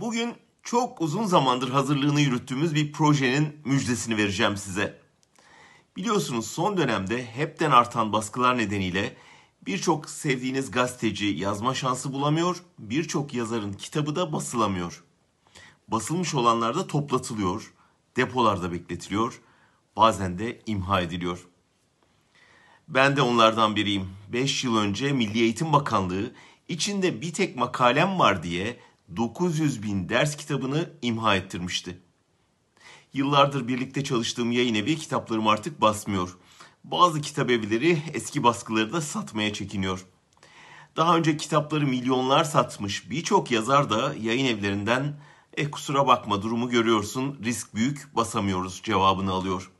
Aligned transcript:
Bugün 0.00 0.34
çok 0.62 1.00
uzun 1.00 1.24
zamandır 1.24 1.70
hazırlığını 1.70 2.20
yürüttüğümüz 2.20 2.74
bir 2.74 2.92
projenin 2.92 3.56
müjdesini 3.64 4.16
vereceğim 4.16 4.56
size. 4.56 4.98
Biliyorsunuz 5.96 6.46
son 6.46 6.76
dönemde 6.76 7.24
hepten 7.24 7.70
artan 7.70 8.12
baskılar 8.12 8.58
nedeniyle 8.58 9.16
birçok 9.66 10.10
sevdiğiniz 10.10 10.70
gazeteci 10.70 11.26
yazma 11.26 11.74
şansı 11.74 12.12
bulamıyor, 12.12 12.62
birçok 12.78 13.34
yazarın 13.34 13.72
kitabı 13.72 14.16
da 14.16 14.32
basılamıyor. 14.32 15.04
Basılmış 15.88 16.34
olanlar 16.34 16.76
da 16.76 16.86
toplatılıyor, 16.86 17.72
depolarda 18.16 18.72
bekletiliyor, 18.72 19.40
bazen 19.96 20.38
de 20.38 20.60
imha 20.66 21.00
ediliyor. 21.00 21.46
Ben 22.88 23.16
de 23.16 23.22
onlardan 23.22 23.76
biriyim. 23.76 24.08
5 24.32 24.64
yıl 24.64 24.76
önce 24.76 25.12
Milli 25.12 25.40
Eğitim 25.40 25.72
Bakanlığı 25.72 26.32
içinde 26.68 27.20
bir 27.20 27.32
tek 27.32 27.56
makalem 27.56 28.18
var 28.18 28.42
diye 28.42 28.89
900 29.16 29.82
bin 29.82 30.08
ders 30.08 30.36
kitabını 30.36 30.90
imha 31.02 31.36
ettirmişti. 31.36 31.98
Yıllardır 33.12 33.68
birlikte 33.68 34.04
çalıştığım 34.04 34.52
yayın 34.52 34.74
evi 34.74 34.96
kitaplarımı 34.96 35.50
artık 35.50 35.80
basmıyor. 35.80 36.36
Bazı 36.84 37.20
kitap 37.20 37.50
evleri 37.50 38.02
eski 38.14 38.42
baskıları 38.42 38.92
da 38.92 39.00
satmaya 39.00 39.52
çekiniyor. 39.52 40.06
Daha 40.96 41.16
önce 41.16 41.36
kitapları 41.36 41.86
milyonlar 41.86 42.44
satmış 42.44 43.10
birçok 43.10 43.50
yazar 43.50 43.90
da 43.90 44.14
yayın 44.20 44.46
evlerinden 44.56 45.20
e 45.56 45.70
kusura 45.70 46.06
bakma 46.06 46.42
durumu 46.42 46.70
görüyorsun 46.70 47.38
risk 47.44 47.74
büyük 47.74 48.16
basamıyoruz 48.16 48.80
cevabını 48.84 49.32
alıyor. 49.32 49.70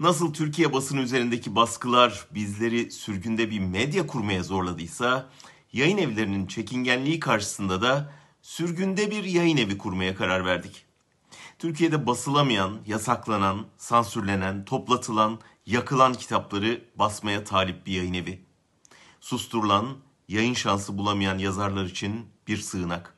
Nasıl 0.00 0.32
Türkiye 0.32 0.72
basını 0.72 1.00
üzerindeki 1.00 1.54
baskılar 1.54 2.26
bizleri 2.30 2.90
sürgünde 2.90 3.50
bir 3.50 3.60
medya 3.60 4.06
kurmaya 4.06 4.42
zorladıysa 4.42 5.30
yayın 5.72 5.98
evlerinin 5.98 6.46
çekingenliği 6.46 7.20
karşısında 7.20 7.82
da 7.82 8.12
sürgünde 8.42 9.10
bir 9.10 9.24
yayın 9.24 9.56
evi 9.56 9.78
kurmaya 9.78 10.16
karar 10.16 10.44
verdik. 10.44 10.84
Türkiye'de 11.58 12.06
basılamayan, 12.06 12.78
yasaklanan, 12.86 13.66
sansürlenen, 13.76 14.64
toplatılan, 14.64 15.38
yakılan 15.66 16.14
kitapları 16.14 16.84
basmaya 16.96 17.44
talip 17.44 17.86
bir 17.86 17.92
yayın 17.92 18.14
evi. 18.14 18.40
Susturulan, 19.20 19.86
yayın 20.28 20.54
şansı 20.54 20.98
bulamayan 20.98 21.38
yazarlar 21.38 21.84
için 21.84 22.26
bir 22.48 22.56
sığınak. 22.56 23.14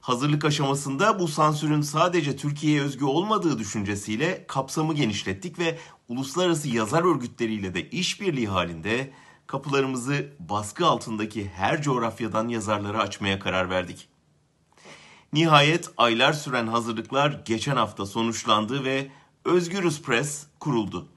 Hazırlık 0.00 0.44
aşamasında 0.44 1.18
bu 1.18 1.28
sansürün 1.28 1.80
sadece 1.80 2.36
Türkiye'ye 2.36 2.82
özgü 2.82 3.04
olmadığı 3.04 3.58
düşüncesiyle 3.58 4.44
kapsamı 4.48 4.94
genişlettik 4.94 5.58
ve 5.58 5.78
uluslararası 6.08 6.68
yazar 6.68 7.14
örgütleriyle 7.14 7.74
de 7.74 7.90
işbirliği 7.90 8.48
halinde 8.48 9.12
kapılarımızı 9.46 10.32
baskı 10.38 10.86
altındaki 10.86 11.48
her 11.48 11.82
coğrafyadan 11.82 12.48
yazarlara 12.48 12.98
açmaya 12.98 13.38
karar 13.38 13.70
verdik. 13.70 14.08
Nihayet 15.32 15.90
aylar 15.96 16.32
süren 16.32 16.66
hazırlıklar 16.66 17.42
geçen 17.44 17.76
hafta 17.76 18.06
sonuçlandı 18.06 18.84
ve 18.84 19.10
Özgürüz 19.44 20.02
Press 20.02 20.46
kuruldu. 20.60 21.08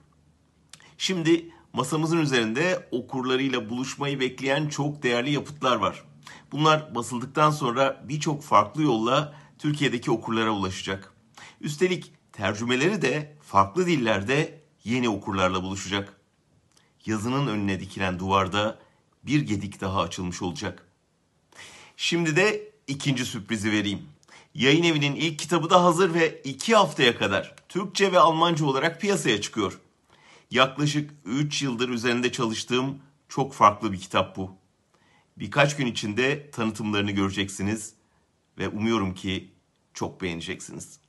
Şimdi 0.98 1.50
masamızın 1.74 2.18
üzerinde 2.18 2.88
okurlarıyla 2.92 3.70
buluşmayı 3.70 4.20
bekleyen 4.20 4.68
çok 4.68 5.04
değerli 5.04 5.32
yapıtlar 5.32 5.76
var. 5.76 6.04
Bunlar 6.52 6.96
basıldıktan 6.96 7.52
sonra 7.52 8.04
birçok 8.08 8.44
farklı 8.44 8.82
yolla 8.84 9.34
Türkiye'deki 9.60 10.12
okurlara 10.12 10.52
ulaşacak. 10.52 11.14
Üstelik 11.62 12.14
tercümeleri 12.34 13.02
de 13.02 13.38
farklı 13.42 13.86
dillerde 13.86 14.62
yeni 14.84 15.10
okurlarla 15.10 15.64
buluşacak. 15.64 16.22
Yazının 17.06 17.48
önüne 17.48 17.80
dikilen 17.80 18.20
duvarda 18.20 18.80
bir 19.24 19.42
gedik 19.42 19.82
daha 19.82 20.02
açılmış 20.02 20.42
olacak. 20.42 20.88
Şimdi 21.98 22.36
de 22.36 22.72
ikinci 22.88 23.26
sürprizi 23.26 23.72
vereyim. 23.72 24.02
Yayın 24.54 24.84
evinin 24.84 25.16
ilk 25.16 25.40
kitabı 25.40 25.70
da 25.70 25.84
hazır 25.84 26.14
ve 26.14 26.42
iki 26.42 26.76
haftaya 26.76 27.18
kadar 27.18 27.56
Türkçe 27.70 28.12
ve 28.12 28.20
Almanca 28.20 28.66
olarak 28.66 29.02
piyasaya 29.02 29.42
çıkıyor. 29.42 29.80
Yaklaşık 30.52 31.12
3 31.26 31.62
yıldır 31.62 31.90
üzerinde 31.90 32.32
çalıştığım 32.32 33.00
çok 33.30 33.54
farklı 33.54 33.92
bir 33.92 34.00
kitap 34.00 34.38
bu. 34.38 34.56
Birkaç 35.38 35.76
gün 35.76 35.86
içinde 35.86 36.52
tanıtımlarını 36.52 37.12
göreceksiniz 37.12 37.94
ve 38.58 38.70
umuyorum 38.70 39.14
ki 39.14 39.52
çok 39.94 40.22
beğeneceksiniz. 40.22 41.00